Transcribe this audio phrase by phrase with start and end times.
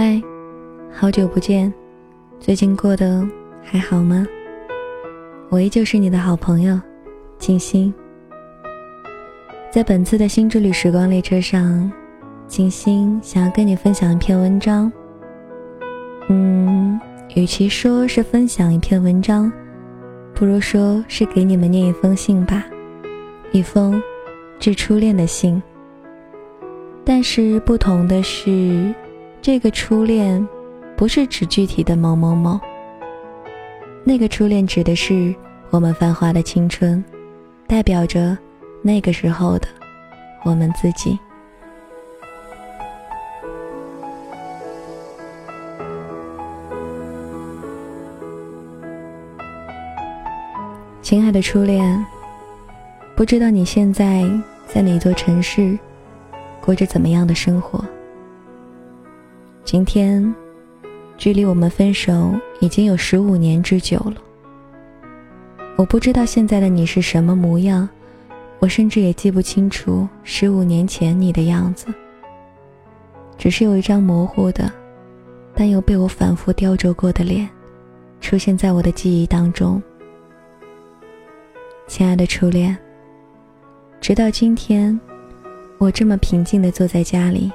[0.00, 0.22] 嗨，
[0.92, 1.74] 好久不见，
[2.38, 3.26] 最近过得
[3.64, 4.24] 还好吗？
[5.48, 6.80] 我依旧是你的好朋友，
[7.36, 7.92] 静心。
[9.72, 11.90] 在本次的新之旅时光列车上，
[12.46, 14.92] 静心想要跟你分享一篇文章。
[16.28, 17.00] 嗯，
[17.34, 19.50] 与其说是分享一篇文章，
[20.32, 22.64] 不如说是给你们念一封信吧，
[23.50, 24.00] 一封
[24.60, 25.60] 致初恋的信。
[27.04, 28.94] 但是不同的是。
[29.40, 30.46] 这个初恋，
[30.96, 32.60] 不是指具体的某某某。
[34.04, 35.34] 那个初恋指的是
[35.70, 37.02] 我们繁华的青春，
[37.66, 38.36] 代表着
[38.82, 39.66] 那个时候的
[40.44, 41.18] 我们自己。
[51.00, 52.04] 亲爱的初恋，
[53.16, 54.28] 不知道你现在
[54.66, 55.78] 在哪座城市，
[56.60, 57.82] 过着怎么样的生活？
[59.70, 60.34] 今天，
[61.18, 64.14] 距离我们分手已经有十五年之久了。
[65.76, 67.86] 我不知道现在的你是什么模样，
[68.60, 71.86] 我甚至也记不清楚十五年前你的样子。
[73.36, 74.72] 只是有一张模糊的，
[75.54, 77.46] 但又被我反复雕琢过的脸，
[78.22, 79.82] 出现在我的记忆当中。
[81.86, 82.74] 亲爱的初恋，
[84.00, 84.98] 直到今天，
[85.76, 87.52] 我这么平静的坐在家里。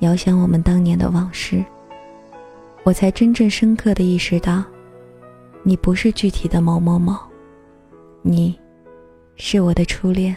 [0.00, 1.64] 遥想我们当年的往事，
[2.84, 4.62] 我才真正深刻的意识到，
[5.64, 7.16] 你不是具体的某某某，
[8.22, 8.56] 你，
[9.34, 10.36] 是我的初恋，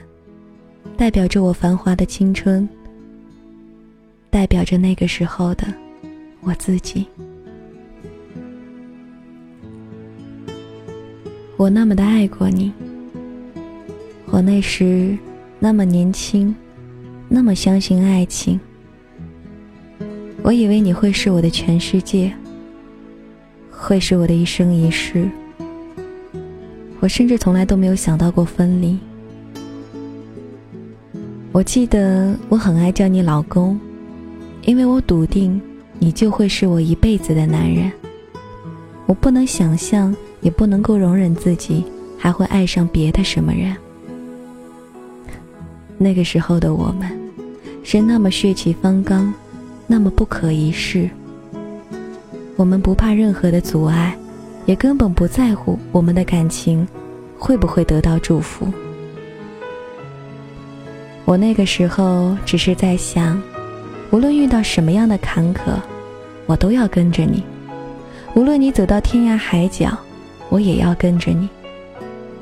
[0.97, 2.67] 代表着我繁华的青春，
[4.31, 5.67] 代表着那个时候的
[6.41, 7.05] 我自己。
[11.55, 12.73] 我那么的爱过你，
[14.25, 15.15] 我那时
[15.59, 16.55] 那么年轻，
[17.29, 18.59] 那么相信爱情。
[20.43, 22.33] 我以为你会是我的全世界，
[23.69, 25.29] 会是我的一生一世。
[26.99, 28.97] 我甚至从来都没有想到过分离。
[31.51, 33.79] 我记得我很爱叫你老公，
[34.63, 35.61] 因为我笃定
[35.99, 37.91] 你就会是我一辈子的男人。
[39.05, 41.83] 我不能想象，也不能够容忍自己
[42.17, 43.75] 还会爱上别的什么人。
[45.97, 47.11] 那个时候的我们，
[47.83, 49.31] 是那么血气方刚。
[49.91, 51.09] 那么不可一世。
[52.55, 54.17] 我们不怕任何的阻碍，
[54.65, 56.87] 也根本不在乎我们的感情
[57.37, 58.71] 会不会得到祝福。
[61.25, 63.37] 我那个时候只是在想，
[64.11, 65.73] 无论遇到什么样的坎坷，
[66.45, 67.43] 我都要跟着你；
[68.33, 69.97] 无论你走到天涯海角，
[70.47, 71.49] 我也要跟着你。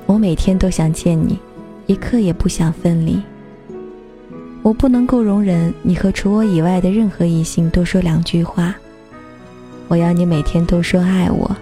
[0.06, 1.40] 我每天都想见你，
[1.88, 3.20] 一刻也不想分离。
[4.62, 8.76] 我不能够容忍你和除我以外的任何异性多说两句话。
[9.88, 11.56] 我要你每天都说爱我。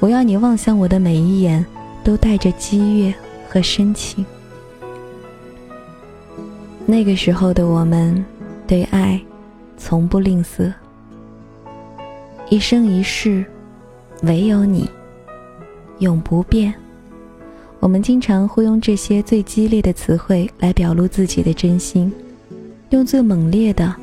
[0.00, 1.64] 我要你望向我的每一眼
[2.04, 3.14] 都带着激越
[3.48, 4.24] 和深情。
[6.84, 8.22] 那个时候的我们，
[8.66, 9.20] 对爱
[9.78, 10.72] 从不吝啬。
[12.50, 13.44] 一生一世，
[14.22, 14.88] 唯有你，
[16.00, 16.74] 永不变。
[17.86, 22.12] 我们经常会用这些最激烈的词汇来表露自己的真心，
[22.90, 23.94] 用最猛烈的，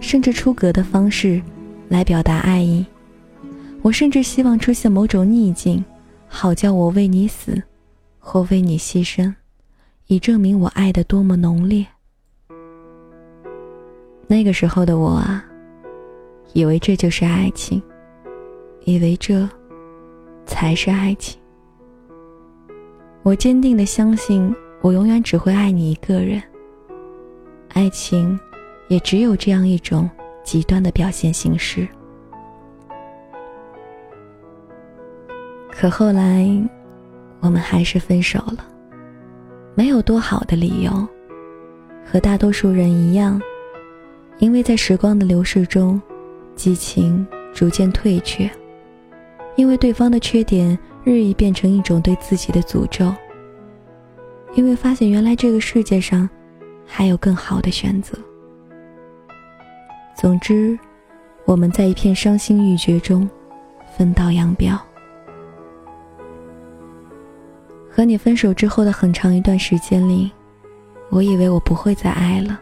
[0.00, 1.40] 甚至出格的方式
[1.88, 2.84] 来表达爱意。
[3.80, 5.82] 我甚至希望出现某种逆境，
[6.28, 7.62] 好叫我为你死，
[8.18, 9.32] 或为你牺牲，
[10.08, 11.86] 以证明我爱的多么浓烈。
[14.26, 15.42] 那个时候的我啊，
[16.52, 17.82] 以为这就是爱情，
[18.84, 19.48] 以为这
[20.44, 21.40] 才是爱情。
[23.24, 26.42] 我坚定的相信，我永远只会爱你一个人。
[27.72, 28.38] 爱情，
[28.88, 30.10] 也只有这样一种
[30.42, 31.86] 极端的表现形式。
[35.70, 36.48] 可后来，
[37.38, 38.66] 我们还是分手了，
[39.76, 40.90] 没有多好的理由，
[42.04, 43.40] 和大多数人一样，
[44.38, 46.02] 因为在时光的流逝中，
[46.56, 48.50] 激情逐渐退却，
[49.54, 50.76] 因为对方的缺点。
[51.04, 53.12] 日益变成一种对自己的诅咒，
[54.54, 56.28] 因为发现原来这个世界上
[56.86, 58.16] 还有更好的选择。
[60.16, 60.78] 总之，
[61.44, 63.28] 我们在一片伤心欲绝中
[63.96, 64.80] 分道扬镳。
[67.90, 70.30] 和你分手之后的很长一段时间里，
[71.10, 72.60] 我以为我不会再爱了。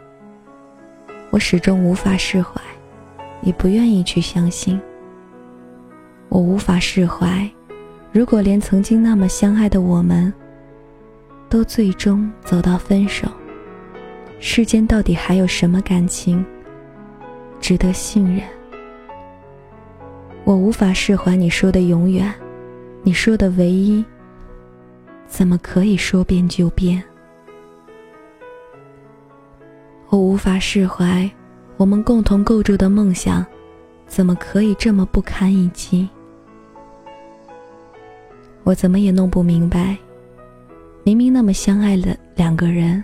[1.29, 2.61] 我始终无法释怀，
[3.43, 4.81] 也不愿意去相信。
[6.29, 7.49] 我无法释怀。
[8.12, 10.33] 如果连曾经那么相爱的我们，
[11.49, 13.29] 都最终走到分手，
[14.41, 16.45] 世间到底还有什么感情
[17.61, 18.43] 值得信任
[20.43, 22.35] 我无法释怀你说的永远，
[23.05, 24.05] 你说的唯一，
[25.29, 27.01] 怎么可以说变就变？
[30.09, 31.31] 我无法释怀
[31.77, 33.47] 我们共同构筑的梦想，
[34.09, 36.09] 怎么可以这么不堪一击？
[38.62, 39.97] 我怎么也弄不明白，
[41.03, 43.03] 明明那么相爱的两个人，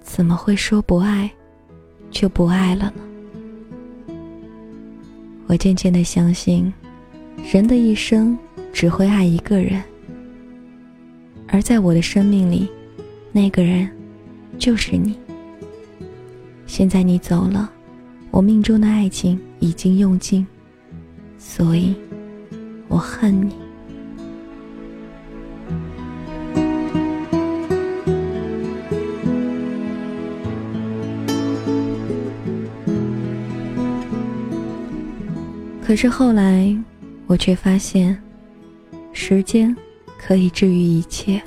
[0.00, 1.30] 怎么会说不爱
[2.10, 4.14] 就不爱了呢？
[5.46, 6.72] 我渐渐的相信，
[7.52, 8.36] 人的一生
[8.72, 9.82] 只会爱一个人，
[11.48, 12.68] 而在我的生命里，
[13.32, 13.88] 那个人
[14.58, 15.16] 就是你。
[16.66, 17.70] 现在你走了，
[18.30, 20.46] 我命中的爱情已经用尽，
[21.36, 21.94] 所以
[22.88, 23.54] 我恨你。
[35.90, 36.72] 可是后来，
[37.26, 38.16] 我却发现，
[39.12, 39.76] 时间
[40.16, 41.42] 可以治愈一切。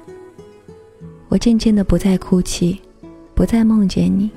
[1.29, 2.77] 我渐渐的不再哭泣，
[3.33, 4.29] 不再梦见你，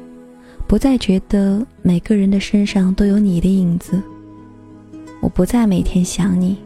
[0.69, 4.01] 不再觉得每个人的身上都有你的影子。
[5.21, 6.57] 我不再每天想你，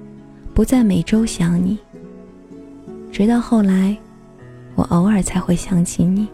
[0.53, 1.79] 不再每周想你。
[3.11, 3.97] 直到后来，
[4.75, 6.29] 我偶尔才会想起你。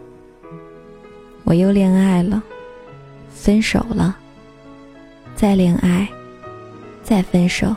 [1.44, 2.42] 我又恋爱了，
[3.30, 4.16] 分手了，
[5.36, 6.08] 再恋爱。
[7.06, 7.72] 再分手，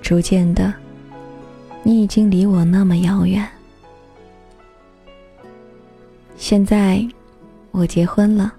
[0.00, 0.72] 逐渐的，
[1.82, 3.46] 你已经离我那么遥远。
[6.38, 7.06] 现在，
[7.70, 8.50] 我结婚了，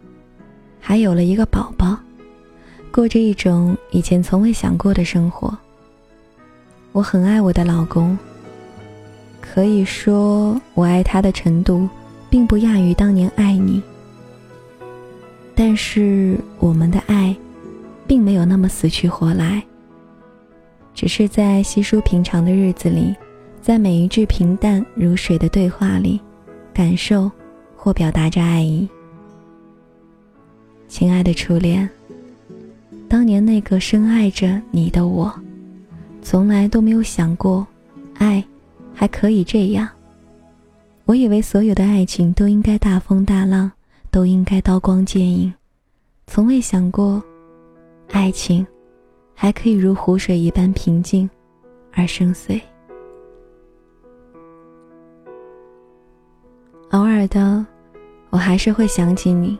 [0.80, 1.98] 还有了一个宝宝，
[2.92, 5.57] 过着一种以前从未想过的生活。
[6.92, 8.15] 我很爱我的老公，
[9.42, 11.89] 可以说我爱他的程度，
[12.30, 13.81] 并不亚于当年爱你。
[15.56, 17.36] 但是我们的爱。
[18.12, 19.63] 并没有那么死去活来，
[20.94, 23.16] 只是在稀疏平常的日子里，
[23.62, 26.19] 在每一句平淡如水的对话里，
[26.74, 27.31] 感受
[27.74, 28.86] 或表达着爱意。
[30.90, 31.90] 亲爱的初恋，
[33.08, 35.34] 当年那个深爱着你的我，
[36.22, 37.66] 从来都没有想过，
[38.16, 38.44] 爱
[38.94, 39.88] 还可以这样。
[41.06, 43.72] 我以为所有的爱情都应该大风大浪，
[44.10, 45.54] 都应该刀光剑影，
[46.28, 47.24] 从未想过。
[48.12, 48.66] 爱情，
[49.34, 51.30] 还可以如湖水一般平静，
[51.94, 52.62] 而深邃。
[56.92, 57.66] 偶尔的，
[58.30, 59.58] 我还是会想起你。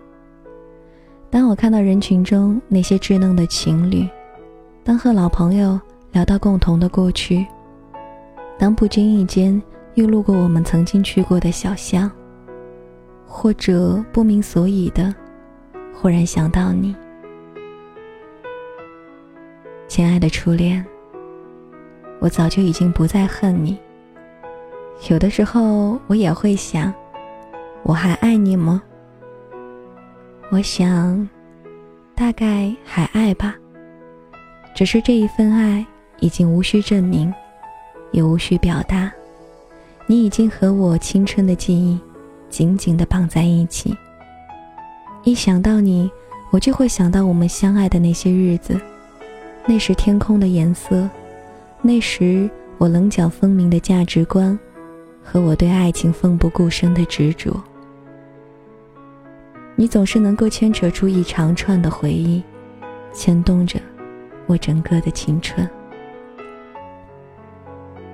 [1.30, 4.08] 当我看到人群中那些稚嫩的情侣，
[4.84, 5.80] 当和老朋友
[6.12, 7.46] 聊到共同的过去，
[8.60, 9.60] 当不经意间
[9.96, 12.12] 又路过我们曾经去过的小巷，
[13.26, 15.16] 或者不明所以的，
[15.96, 16.94] 忽然想到你。
[19.92, 20.86] 亲爱的初恋，
[22.22, 23.78] 我早就已经不再恨你。
[25.10, 26.94] 有的时候，我也会想，
[27.84, 28.82] 我还爱你吗？
[30.50, 31.28] 我想，
[32.16, 33.54] 大概还爱吧。
[34.74, 35.86] 只是这一份爱
[36.22, 37.30] 已经无需证明，
[38.14, 39.12] 也无需表达。
[40.08, 42.00] 你已经和我青春的记忆
[42.50, 43.94] 紧紧的绑在一起。
[45.26, 46.10] 一想到你，
[46.50, 48.80] 我就会想到我们相爱的那些日子。
[49.66, 51.10] 那时天空的颜色，
[51.82, 54.58] 那时我棱角分明的价值观，
[55.24, 57.62] 和我对爱情奋不顾身的执着。
[59.76, 62.44] 你总是能够牵扯出一长串的回忆，
[63.14, 63.80] 牵动着
[64.48, 65.68] 我整个的青春。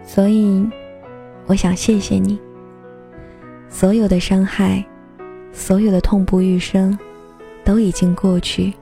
[0.03, 0.65] 所以，
[1.45, 2.37] 我想谢谢你。
[3.69, 4.85] 所有的伤害，
[5.51, 6.97] 所有的痛不欲生，
[7.65, 8.73] 都已经过去，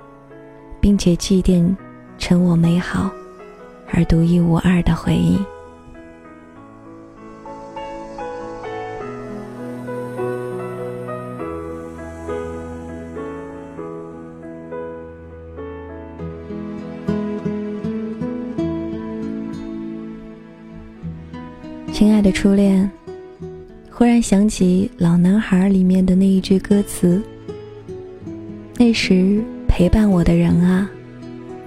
[0.80, 1.76] 并且祭奠。
[2.18, 3.12] 成我美好
[3.92, 5.38] 而独一无二的回忆。
[21.94, 22.92] 亲爱的初恋，
[23.90, 27.22] 忽然想起《老男孩》里面的那一句歌词
[28.78, 30.90] ：“那时陪伴我的人啊。”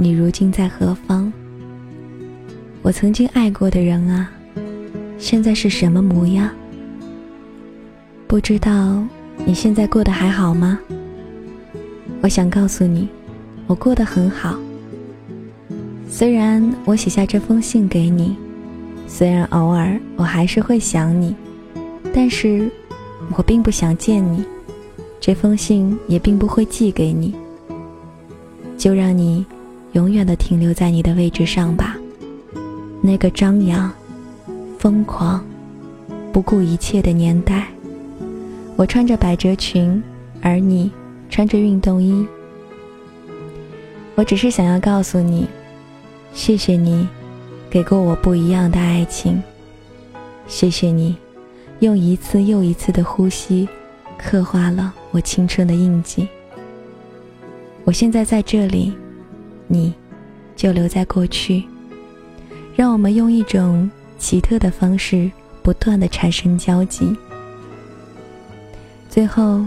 [0.00, 1.33] 你如今在何方？
[2.83, 4.31] 我曾经爱过的人啊，
[5.19, 6.49] 现在是什么模样？
[8.28, 9.02] 不知道
[9.45, 10.78] 你现在过得还好吗？
[12.21, 13.09] 我想告诉你，
[13.67, 14.57] 我过得很好。
[16.09, 18.37] 虽然我写下这封信给你，
[19.09, 21.35] 虽然偶尔我还是会想你，
[22.14, 22.71] 但是
[23.37, 24.45] 我并不想见你，
[25.19, 27.35] 这封信也并不会寄给你。
[28.76, 29.45] 就让你。
[29.92, 31.97] 永远的停留在你的位置上吧。
[33.00, 33.90] 那个张扬、
[34.78, 35.45] 疯狂、
[36.33, 37.68] 不顾一切的年代，
[38.76, 40.02] 我穿着百褶裙，
[40.40, 40.90] 而你
[41.30, 42.26] 穿着运动衣。
[44.14, 45.47] 我只是想要告诉你，
[46.33, 47.07] 谢谢你，
[47.71, 49.40] 给过我不一样的爱情。
[50.49, 51.16] 谢谢你，
[51.80, 53.68] 用一次又一次的呼吸，
[54.18, 56.26] 刻画了我青春的印记。
[57.85, 58.92] 我现在在这里，
[59.68, 59.94] 你，
[60.56, 61.64] 就留在过去。
[62.75, 65.30] 让我们用一种奇特的方式，
[65.62, 67.16] 不断的产生交集。
[69.08, 69.64] 最后，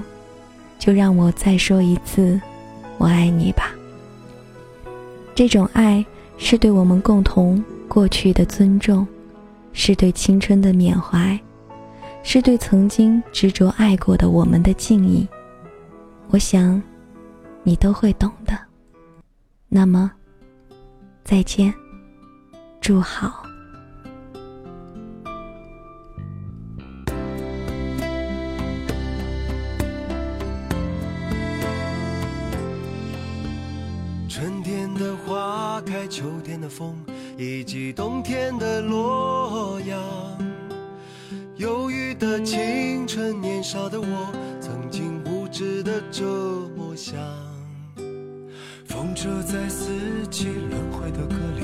[0.77, 2.39] 就让我再说一次，
[2.97, 3.71] 我爱你吧。
[5.33, 6.05] 这种爱
[6.37, 9.07] 是对我们共同过去的尊重，
[9.73, 11.39] 是对青春的缅怀，
[12.23, 15.27] 是对曾经执着爱过的我们的敬意。
[16.29, 16.81] 我想，
[17.63, 18.57] 你都会懂的。
[19.73, 20.11] 那么，
[21.23, 21.73] 再见，
[22.81, 23.45] 祝好。
[34.27, 36.93] 春天的花开秋天的风，
[37.37, 39.97] 以及冬天的洛阳。
[41.55, 46.25] 忧郁的青春，年少的我，曾经无知的这
[46.75, 47.50] 么想。
[49.21, 49.85] 风车在四
[50.31, 51.63] 季轮回的歌里，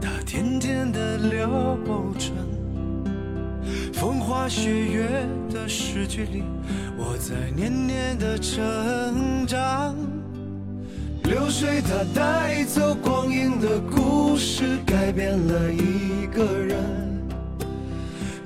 [0.00, 1.76] 它甜甜的流
[2.16, 2.30] 转。
[3.92, 6.44] 风花雪月的诗句里，
[6.96, 9.96] 我在年年的成长。
[11.24, 16.78] 流水它带走光阴的故事，改变了一个人。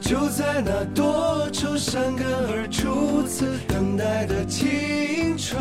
[0.01, 5.61] 就在那多愁善感而初次等待的青春。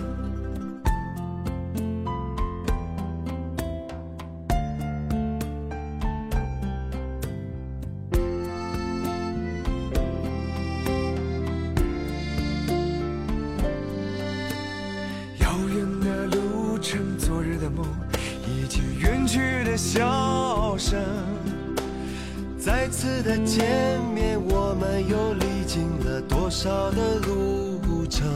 [22.91, 23.65] 次的见
[24.13, 28.27] 面，我们又历经了多少的路程？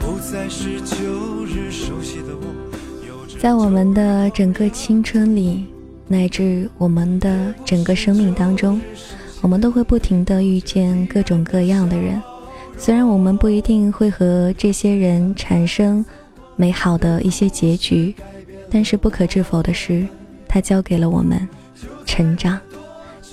[0.00, 3.38] 不再是旧日熟悉的我。
[3.38, 5.66] 在我们的整个青春里，
[6.08, 8.80] 乃至我们的整个生命当中，
[9.42, 12.20] 我们都会不停的遇见各种各样的人。
[12.78, 16.02] 虽然我们不一定会和这些人产生
[16.56, 18.14] 美好的一些结局。
[18.68, 20.04] 但是不可置否的是，
[20.48, 21.48] 它教给了我们
[22.04, 22.58] 成长，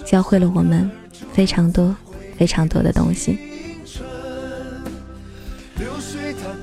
[0.06, 0.90] 教会了我们
[1.32, 1.96] 非常多、
[2.38, 3.38] 非常多的东西。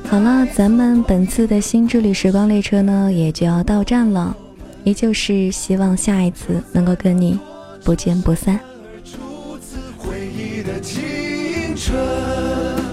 [0.05, 4.37] 好了，咱们本次的新之旅时光列车呢，也就要到站了。
[4.83, 7.39] 依旧是希望下一次能够跟你
[7.85, 8.59] 不见不散。
[9.05, 12.90] 初次回忆的青春。